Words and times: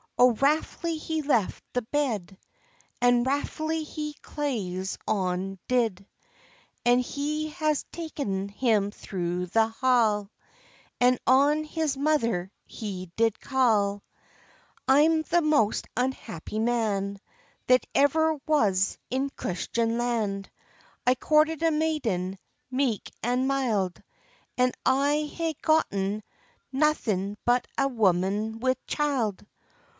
O 0.17 0.33
wrathfully 0.33 0.97
he 0.97 1.21
left 1.23 1.63
the 1.73 1.81
bed, 1.81 2.37
And 3.01 3.25
wrathfully 3.25 3.83
his 3.83 4.15
claes 4.21 4.97
on 5.07 5.57
did; 5.67 6.07
And 6.85 7.01
he 7.01 7.49
has 7.49 7.85
ta'en 7.91 8.47
him 8.49 8.91
through 8.91 9.47
the 9.47 9.67
ha', 9.69 10.27
And 10.99 11.19
on 11.25 11.63
his 11.63 11.97
mother 11.97 12.51
he 12.65 13.11
did 13.15 13.39
ca'. 13.39 13.99
"I 14.87 15.01
am 15.01 15.23
the 15.23 15.41
most 15.41 15.87
unhappy 15.97 16.59
man, 16.59 17.17
That 17.67 17.85
ever 17.93 18.39
was 18.47 18.99
in 19.09 19.29
Christen 19.31 19.97
land? 19.97 20.49
I 21.05 21.15
courted 21.15 21.61
a 21.63 21.71
maiden, 21.71 22.37
meik 22.71 23.11
and 23.23 23.47
mild, 23.47 24.01
And 24.57 24.73
I 24.85 25.29
hae 25.31 25.55
gotten 25.61 26.23
naething 26.71 27.37
but 27.45 27.67
a 27.77 27.87
woman 27.87 28.59
wi' 28.59 28.75
child." 28.87 29.45